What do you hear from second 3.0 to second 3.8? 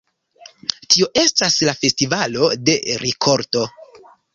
rikolto.